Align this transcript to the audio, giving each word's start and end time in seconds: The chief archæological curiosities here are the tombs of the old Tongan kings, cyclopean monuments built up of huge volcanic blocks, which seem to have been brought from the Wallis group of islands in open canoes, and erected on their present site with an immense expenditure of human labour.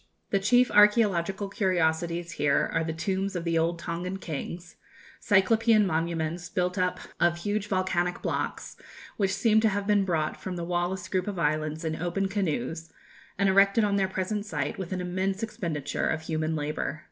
The 0.31 0.39
chief 0.39 0.69
archæological 0.69 1.53
curiosities 1.53 2.31
here 2.31 2.71
are 2.73 2.83
the 2.83 2.91
tombs 2.91 3.35
of 3.35 3.43
the 3.43 3.59
old 3.59 3.77
Tongan 3.77 4.17
kings, 4.17 4.75
cyclopean 5.19 5.85
monuments 5.85 6.49
built 6.49 6.75
up 6.75 6.99
of 7.19 7.37
huge 7.37 7.67
volcanic 7.67 8.19
blocks, 8.23 8.77
which 9.17 9.31
seem 9.35 9.59
to 9.61 9.69
have 9.69 9.85
been 9.85 10.03
brought 10.03 10.41
from 10.41 10.55
the 10.55 10.65
Wallis 10.65 11.07
group 11.07 11.27
of 11.27 11.37
islands 11.37 11.85
in 11.85 11.95
open 11.95 12.29
canoes, 12.29 12.91
and 13.37 13.47
erected 13.47 13.83
on 13.83 13.95
their 13.97 14.07
present 14.07 14.43
site 14.43 14.79
with 14.79 14.91
an 14.91 15.01
immense 15.01 15.43
expenditure 15.43 16.07
of 16.07 16.21
human 16.23 16.55
labour. 16.55 16.99